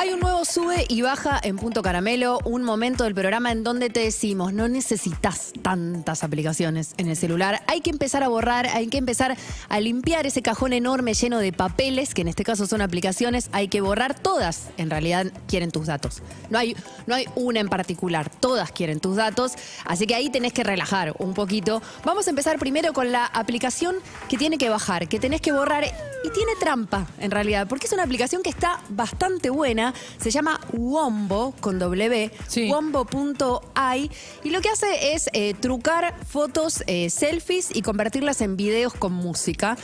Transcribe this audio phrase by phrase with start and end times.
[0.00, 3.90] Hay un nuevo sube y baja en Punto Caramelo, un momento del programa en donde
[3.90, 8.86] te decimos, no necesitas tantas aplicaciones en el celular, hay que empezar a borrar, hay
[8.86, 9.36] que empezar
[9.68, 13.66] a limpiar ese cajón enorme lleno de papeles, que en este caso son aplicaciones, hay
[13.66, 16.22] que borrar todas, en realidad quieren tus datos.
[16.48, 16.76] No hay,
[17.08, 19.54] no hay una en particular, todas quieren tus datos,
[19.84, 21.82] así que ahí tenés que relajar un poquito.
[22.04, 23.96] Vamos a empezar primero con la aplicación
[24.28, 25.92] que tiene que bajar, que tenés que borrar
[26.24, 30.60] y tiene trampa en realidad, porque es una aplicación que está bastante buena, se llama
[30.72, 32.68] Wombo con W, Sí.
[32.70, 34.10] wombo.ai
[34.44, 39.12] y lo que hace es eh, trucar fotos, eh, selfies y convertirlas en videos con
[39.12, 39.76] música.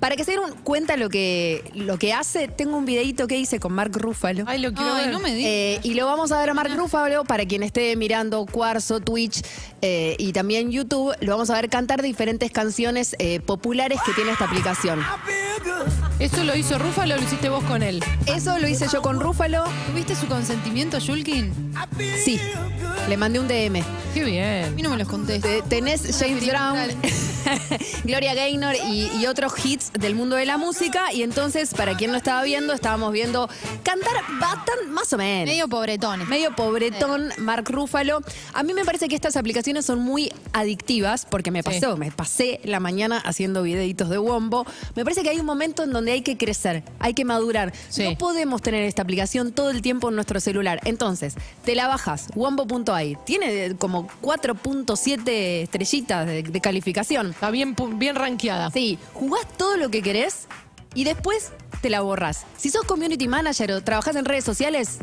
[0.00, 3.60] Para que se den cuenta lo que, lo que hace, tengo un videito que hice
[3.60, 4.44] con Mark Ruffalo.
[4.46, 5.12] Ay, lo quiero Ay, ver.
[5.12, 5.50] no me digas.
[5.52, 9.42] Eh, y lo vamos a ver a Mark Ruffalo para quien esté mirando Cuarzo, Twitch
[9.82, 11.14] eh, y también YouTube.
[11.20, 15.00] Lo vamos a ver cantar diferentes canciones eh, populares que tiene esta aplicación.
[16.18, 18.02] ¿Eso lo hizo Rúfalo o lo hiciste vos con él?
[18.26, 19.64] Eso lo hice yo con Ruffalo.
[19.90, 21.52] ¿Tuviste su consentimiento, Julkin?
[22.24, 22.38] Sí,
[23.08, 23.82] le mandé un DM.
[24.14, 24.74] Qué A bien.
[24.74, 25.40] mí no me los conté.
[25.40, 26.76] Te- Tenés James Brown,
[28.04, 31.12] Gloria Gaynor y, y otros hits del mundo de la música.
[31.12, 33.48] Y entonces, para quien no estaba viendo, estábamos viendo
[33.82, 35.46] cantar bastante, más o menos.
[35.46, 36.28] Medio pobretones.
[36.28, 38.20] Medio pobretón, Mark Ruffalo.
[38.54, 42.60] A mí me parece que estas aplicaciones son muy adictivas porque me pasó, me pasé
[42.64, 44.66] la mañana haciendo videitos de Wombo.
[44.94, 47.72] Me parece que hay un momento en donde hay que crecer, hay que madurar.
[47.88, 48.04] Sí.
[48.04, 50.80] No podemos tener esta aplicación todo el tiempo en nuestro celular.
[50.84, 53.16] Entonces, te la bajas, wombo.ai.
[53.24, 57.29] Tiene como 4.7 estrellitas de, de calificación.
[57.30, 58.70] Está bien, bien rankeada.
[58.70, 60.46] Sí, jugás todo lo que querés
[60.94, 62.44] y después te la borrás.
[62.56, 64.98] Si sos community manager o trabajás en redes sociales,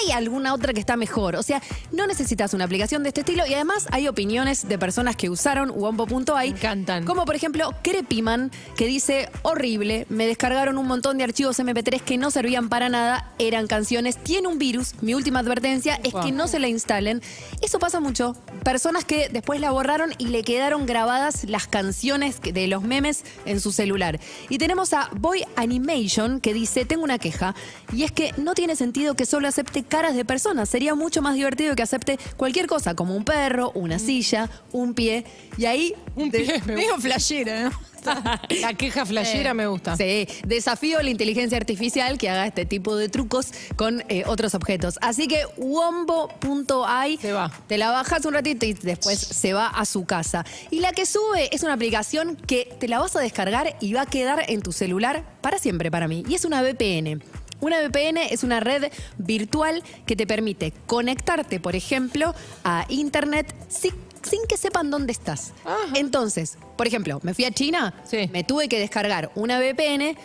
[0.00, 1.36] hay alguna otra que está mejor.
[1.36, 1.62] O sea,
[1.92, 5.70] no necesitas una aplicación de este estilo y además hay opiniones de personas que usaron
[5.70, 6.50] Wombo.ai.
[6.50, 7.04] Me encantan.
[7.04, 12.18] Como por ejemplo Crepiman, que dice, horrible, me descargaron un montón de archivos MP3 que
[12.18, 14.94] no servían para nada, eran canciones, tiene un virus.
[15.02, 16.24] Mi última advertencia es Wow.
[16.24, 17.22] que no se la instalen.
[17.62, 18.36] Eso pasa mucho.
[18.64, 23.60] Personas que después la borraron y le quedaron grabadas las canciones de los memes en
[23.60, 24.20] su celular.
[24.48, 27.54] Y tenemos a Boy Animation que dice, tengo una queja,
[27.92, 30.68] y es que no tiene sentido que solo acepte caras de personas.
[30.68, 35.24] Sería mucho más divertido que acepte cualquier cosa, como un perro, una silla, un pie.
[35.56, 35.94] Y ahí...
[36.16, 37.92] Un de- pie me Medio flashera, ¿no?
[38.60, 39.96] La queja flashera me gusta.
[39.96, 44.56] Sí, desafío a la inteligencia artificial que haga este tipo de trucos con eh, otros
[44.56, 44.98] objetos.
[45.00, 47.52] Así que wombo.ai Se va.
[47.68, 50.44] te la bajas un ratito y después se va a su casa.
[50.72, 54.02] Y la que sube es una aplicación que te la vas a descargar y va
[54.02, 56.24] a quedar en tu celular para siempre para mí.
[56.28, 57.22] Y es una VPN.
[57.62, 62.34] Una VPN es una red virtual que te permite conectarte, por ejemplo,
[62.64, 63.92] a Internet sin,
[64.22, 65.52] sin que sepan dónde estás.
[65.94, 68.28] Entonces, por ejemplo, me fui a China, Sí.
[68.32, 70.16] me tuve que descargar una VPN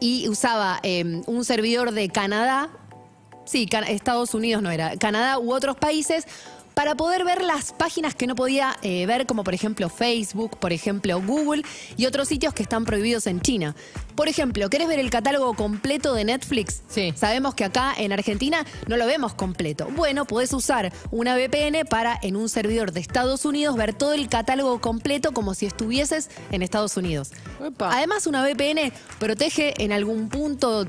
[0.00, 2.70] y usaba eh, un servidor de Canadá
[3.44, 6.24] Sí, Can- Estados Unidos no era, Canadá u otros países,
[6.76, 10.74] para poder ver las páginas que no podía eh, ver, como por ejemplo Facebook, por
[10.74, 11.62] ejemplo Google
[11.96, 13.74] y otros sitios que están prohibidos en China.
[14.14, 16.82] Por ejemplo, ¿querés ver el catálogo completo de Netflix?
[16.86, 17.14] Sí.
[17.16, 19.88] Sabemos que acá en Argentina no lo vemos completo.
[19.96, 24.28] Bueno, podés usar una VPN para en un servidor de Estados Unidos ver todo el
[24.28, 27.32] catálogo completo como si estuvieses en Estados Unidos.
[27.78, 30.86] Además, una VPN protege en algún punto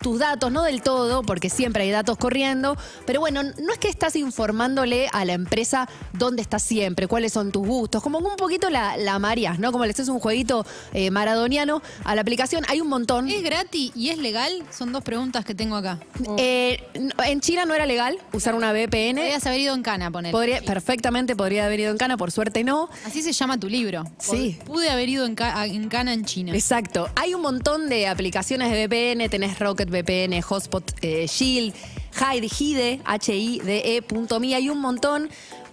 [0.00, 3.88] tus datos, no del todo, porque siempre hay datos corriendo, pero bueno, no es que
[3.88, 8.70] estás informándole a la empresa dónde estás siempre, cuáles son tus gustos, como un poquito
[8.70, 9.72] la, la mareas, ¿no?
[9.72, 13.28] Como le haces un jueguito eh, maradoniano a la aplicación, hay un montón.
[13.28, 14.64] ¿Es gratis y es legal?
[14.70, 15.98] Son dos preguntas que tengo acá.
[16.38, 19.16] Eh, en China no era legal usar una VPN.
[19.16, 20.32] Podrías haber ido en cana, poner.
[20.32, 22.88] Podría, perfectamente podría haber ido en cana, por suerte no.
[23.04, 24.04] Así se llama tu libro.
[24.18, 24.58] Sí.
[24.64, 26.52] Pude haber ido en cana en China.
[26.54, 27.08] Exacto.
[27.16, 29.28] Hay un montón de aplicaciones de VPN.
[29.28, 31.74] Tenés Rocket VPN, Hotspot eh, Shield,
[32.18, 34.54] Hide, Hide, H-I-D-E.me.
[34.54, 35.28] Hay un montón.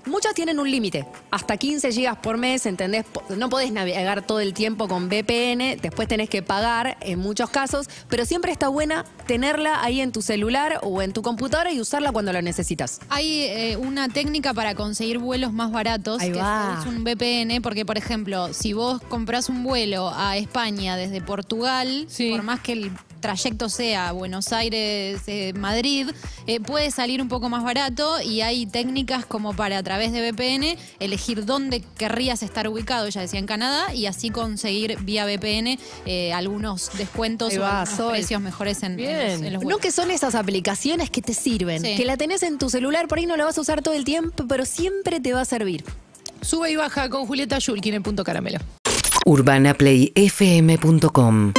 [0.06, 3.06] Muchas tienen un límite, hasta 15 gigas por mes, ¿entendés?
[3.38, 7.88] No podés navegar todo el tiempo con VPN, después tenés que pagar en muchos casos,
[8.10, 12.12] pero siempre está buena tenerla ahí en tu celular o en tu computadora y usarla
[12.12, 13.00] cuando la necesitas.
[13.08, 16.80] Hay eh, una técnica para conseguir vuelos más baratos, Ahí que va.
[16.82, 22.08] es un VPN, porque por ejemplo, si vos compras un vuelo a España desde Portugal,
[22.10, 22.30] Sí.
[22.32, 22.92] por más que el
[23.24, 26.10] trayecto sea Buenos Aires, eh, Madrid,
[26.46, 30.30] eh, puede salir un poco más barato y hay técnicas como para a través de
[30.30, 35.80] VPN elegir dónde querrías estar ubicado, ya decía en Canadá, y así conseguir vía VPN
[36.06, 38.12] eh, algunos descuentos o va, Sol.
[38.12, 41.96] precios mejores en, los, en los No que son esas aplicaciones que te sirven, Sí.
[41.96, 44.04] que la tenés en tu celular, por ahí no la vas a usar todo el
[44.04, 45.86] tiempo, pero siempre te va a servir.
[46.42, 48.60] Sube y baja con Julieta Yulkin en Punto Caramelo.
[49.26, 51.54] UrbanaPlayFM.com